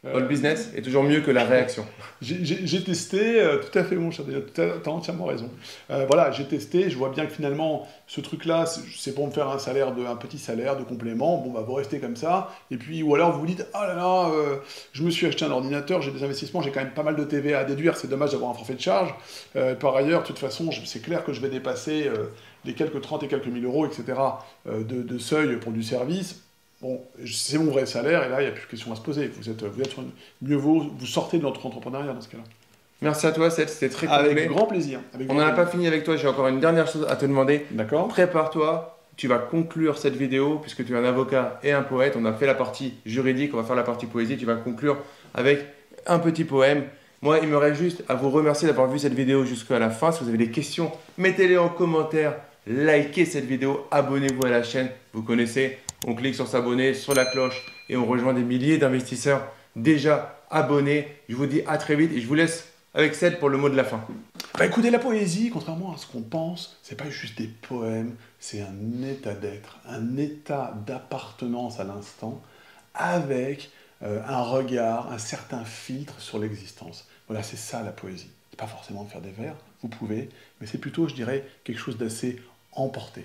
le 0.05 0.27
business 0.27 0.73
est 0.77 0.83
toujours 0.83 1.05
mieux 1.05 1.21
que 1.21 1.31
la 1.31 1.45
réaction. 1.45 1.87
J'ai 2.21 2.83
testé, 2.83 3.41
euh, 3.41 3.59
tout 3.59 3.79
à 3.79 3.85
fait 3.85 3.95
mon 3.95 4.11
cher, 4.11 4.25
tu 4.53 4.61
as, 4.61 4.89
entièrement 4.89 5.27
raison. 5.27 5.49
Euh, 5.91 6.07
voilà, 6.09 6.33
j'ai 6.33 6.45
testé, 6.45 6.91
je 6.91 6.97
vois 6.97 7.11
bien 7.11 7.25
que 7.27 7.33
finalement, 7.33 7.87
ce 8.09 8.21
truc-là, 8.21 8.65
c'est 8.67 9.15
pour 9.15 9.27
me 9.29 9.33
faire 9.33 9.49
un 9.49 10.17
petit 10.17 10.39
salaire 10.39 10.77
de 10.77 10.83
complément, 10.83 11.39
bon, 11.39 11.51
bah, 11.51 11.65
vous 11.65 11.75
restez 11.75 12.01
comme 12.01 12.17
ça, 12.17 12.51
et 12.73 12.77
puis, 12.77 13.05
ou 13.05 13.15
alors 13.15 13.33
vous 13.33 13.41
vous 13.41 13.47
dites, 13.47 13.65
ah 13.75 13.87
là 13.87 13.95
là, 13.95 14.31
euh, 14.31 14.57
je 14.93 15.05
me 15.05 15.11
suis 15.11 15.27
acheté 15.27 15.45
un 15.45 15.53
ordinateur, 15.53 16.03
j'ai 16.03 16.11
des 16.11 16.25
investissements, 16.25 16.63
j'ai 16.63 16.73
quand 16.73 16.81
même 16.81 16.95
pas 16.95 17.05
mal 17.05 17.15
de 17.15 17.23
TVA 17.23 17.61
à 17.61 17.65
déduire, 17.65 17.97
c'est 17.97 18.09
dommage 18.09 18.33
d'avoir 18.33 18.51
un 18.51 18.55
forfait 18.55 18.75
de 18.75 18.81
charge. 18.81 19.15
par 19.79 19.95
ailleurs, 19.95 20.23
de 20.23 20.27
toute 20.27 20.39
façon, 20.41 20.71
c'est 20.85 21.03
clair 21.03 21.25
que 21.25 21.33
je 21.33 21.41
vais 21.41 21.49
dépasser 21.49 22.11
les 22.65 22.75
quelques 22.75 23.01
30 23.01 23.23
et 23.23 23.29
quelques 23.29 23.47
mille 23.47 23.65
euros, 23.65 23.87
etc., 23.87 24.19
de 24.67 25.19
seuil 25.19 25.57
pour 25.59 25.71
du 25.71 25.85
service 25.85 26.43
Bon, 26.83 27.01
c'est 27.25 27.59
mon 27.59 27.71
vrai 27.71 27.87
salaire, 27.87 28.25
et 28.25 28.29
là, 28.29 28.41
il 28.41 28.45
n'y 28.45 28.51
a 28.51 28.53
plus 28.53 28.65
de 28.65 28.71
question 28.71 28.93
à 28.93 28.97
se 28.97 29.01
poser. 29.01 29.29
Vous 29.29 29.49
êtes, 29.49 29.63
vous 29.63 29.81
êtes 29.81 29.95
mieux 30.43 30.57
vaut, 30.57 30.91
vous 30.99 31.07
sortez 31.07 31.39
de 31.39 31.45
notre 31.45 31.65
entrepreneuriat 31.65 32.13
dans 32.13 32.21
ce 32.21 32.29
cas-là. 32.29 32.43
Merci 33.01 33.27
à 33.27 33.33
toi, 33.33 33.51
Seth, 33.51 33.69
c'était 33.69 33.89
très 33.89 34.09
complet. 34.09 34.31
Avec 34.31 34.49
grand 34.49 34.67
plaisir. 34.67 34.99
On 35.29 35.35
n'en 35.35 35.47
a 35.47 35.53
pas 35.53 35.67
fini 35.67 35.87
avec 35.87 36.03
toi, 36.03 36.17
j'ai 36.17 36.27
encore 36.27 36.49
une 36.49 36.59
dernière 36.59 36.89
chose 36.89 37.07
à 37.09 37.15
te 37.15 37.25
demander. 37.25 37.67
D'accord. 37.71 38.09
Prépare-toi, 38.09 38.99
tu 39.17 39.29
vas 39.29 39.39
conclure 39.39 39.97
cette 39.97 40.17
vidéo, 40.17 40.59
puisque 40.59 40.85
tu 40.85 40.93
es 40.93 40.97
un 40.97 41.05
avocat 41.05 41.61
et 41.63 41.71
un 41.71 41.83
poète. 41.83 42.17
On 42.19 42.25
a 42.25 42.33
fait 42.33 42.47
la 42.47 42.55
partie 42.55 42.95
juridique, 43.07 43.55
on 43.55 43.59
va 43.59 43.65
faire 43.65 43.77
la 43.77 43.85
partie 43.85 44.07
poésie. 44.07 44.37
Tu 44.37 44.47
vas 44.47 44.57
conclure 44.57 44.99
avec 45.35 45.65
un 46.07 46.19
petit 46.19 46.45
poème. 46.45 46.85
Moi, 47.21 47.39
il 47.43 47.49
me 47.49 47.57
reste 47.57 47.81
juste 47.81 48.03
à 48.09 48.17
vous 48.17 48.31
remercier 48.31 48.67
d'avoir 48.67 48.89
vu 48.89 48.99
cette 48.99 49.15
vidéo 49.15 49.45
jusqu'à 49.45 49.79
la 49.79 49.91
fin. 49.91 50.11
Si 50.11 50.25
vous 50.25 50.29
avez 50.29 50.39
des 50.39 50.51
questions, 50.51 50.91
mettez-les 51.17 51.59
en 51.59 51.69
commentaire, 51.69 52.35
likez 52.67 53.25
cette 53.25 53.45
vidéo, 53.45 53.87
abonnez-vous 53.93 54.47
à 54.47 54.51
la 54.51 54.65
chaîne. 54.65 54.89
Vous 55.13 55.23
connaissez, 55.23 55.79
on 56.07 56.15
clique 56.15 56.35
sur 56.35 56.49
s'abonner, 56.49 56.95
sur 56.95 57.15
la 57.15 57.25
cloche 57.25 57.65
et 57.89 57.97
on 57.97 58.07
rejoint 58.07 58.35
des 58.35 58.43
milliers 58.43 58.79
d'investisseurs 58.79 59.47
déjà 59.77 60.43
abonnés. 60.51 61.09
Je 61.29 61.37
vous 61.37 61.47
dis 61.47 61.63
à 61.67 61.79
très 61.79 61.97
vite 61.97 62.13
et 62.13 62.21
je 62.21 62.27
vous 62.27 62.35
laisse 62.35 62.69
avec 62.95 63.15
Seth 63.15 63.39
pour 63.39 63.49
le 63.49 63.57
mot 63.59 63.69
de 63.69 63.77
la 63.77 63.85
fin. 63.85 64.05
Bah 64.59 64.67
écoutez, 64.67 64.91
la 64.91 64.99
poésie, 64.99 65.51
contrairement 65.51 65.95
à 65.95 65.97
ce 65.97 66.07
qu'on 66.07 66.21
pense, 66.21 66.79
c'est 66.83 66.97
pas 66.97 67.09
juste 67.09 67.39
des 67.39 67.47
poèmes, 67.47 68.17
c'est 68.39 68.61
un 68.61 69.03
état 69.03 69.33
d'être, 69.33 69.79
un 69.89 70.17
état 70.19 70.77
d'appartenance 70.87 71.81
à 71.81 71.85
l'instant, 71.85 72.43
avec 72.95 73.71
euh, 74.03 74.21
un 74.27 74.43
regard, 74.43 75.11
un 75.11 75.19
certain 75.19 75.65
filtre 75.65 76.21
sur 76.21 76.39
l'existence. 76.39 77.09
Voilà, 77.29 77.43
c'est 77.43 77.57
ça 77.57 77.83
la 77.83 77.93
poésie. 77.93 78.31
C'est 78.51 78.59
pas 78.59 78.67
forcément 78.67 79.05
de 79.05 79.09
faire 79.09 79.23
des 79.23 79.31
vers, 79.31 79.55
vous 79.81 79.89
pouvez, 79.89 80.29
mais 80.61 80.67
c'est 80.67 80.79
plutôt, 80.79 81.09
je 81.09 81.15
dirais, 81.15 81.47
quelque 81.65 81.79
chose 81.79 81.97
d'assez 81.97 82.43
emporté. 82.73 83.25